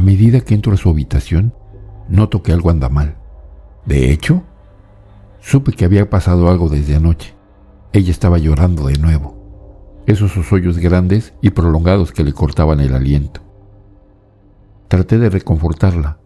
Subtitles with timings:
[0.00, 1.54] medida que entro a su habitación,
[2.08, 3.16] noto que algo anda mal.
[3.86, 4.42] De hecho,
[5.40, 7.34] supe que había pasado algo desde anoche.
[7.92, 9.36] Ella estaba llorando de nuevo.
[10.06, 13.40] Esos hoyos grandes y prolongados que le cortaban el aliento.
[14.88, 16.18] Traté de reconfortarla,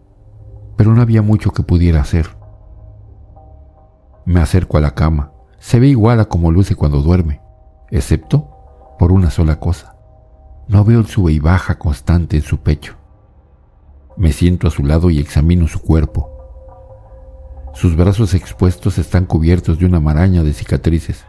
[0.77, 2.29] pero no había mucho que pudiera hacer.
[4.25, 5.33] Me acerco a la cama.
[5.59, 7.41] Se ve igual a como luce cuando duerme,
[7.91, 8.51] excepto
[8.99, 9.97] por una sola cosa.
[10.69, 12.97] No veo el sube y baja constante en su pecho.
[14.17, 16.31] Me siento a su lado y examino su cuerpo.
[17.75, 21.25] Sus brazos expuestos están cubiertos de una maraña de cicatrices.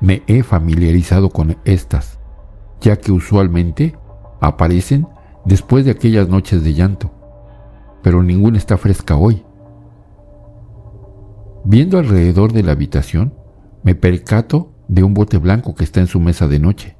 [0.00, 2.20] Me he familiarizado con estas,
[2.80, 3.98] ya que usualmente
[4.40, 5.08] aparecen
[5.44, 7.12] después de aquellas noches de llanto,
[8.02, 9.44] pero ninguna está fresca hoy.
[11.64, 13.34] Viendo alrededor de la habitación,
[13.82, 16.96] me percato de un bote blanco que está en su mesa de noche.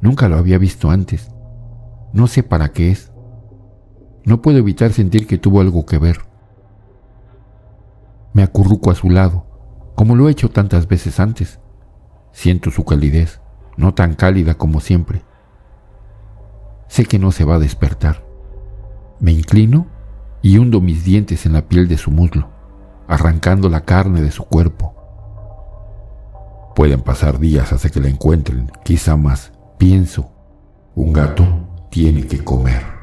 [0.00, 1.30] Nunca lo había visto antes.
[2.12, 3.12] No sé para qué es.
[4.26, 6.18] No puedo evitar sentir que tuvo algo que ver.
[8.32, 9.46] Me acurruco a su lado,
[9.94, 11.60] como lo he hecho tantas veces antes.
[12.32, 13.40] Siento su calidez,
[13.76, 15.22] no tan cálida como siempre.
[16.88, 18.26] Sé que no se va a despertar.
[19.20, 19.86] Me inclino
[20.42, 22.50] y hundo mis dientes en la piel de su muslo,
[23.06, 24.92] arrancando la carne de su cuerpo.
[26.74, 29.52] Pueden pasar días hasta que la encuentren, quizá más.
[29.78, 30.32] Pienso,
[30.96, 31.46] un gato
[31.90, 32.95] tiene que comer.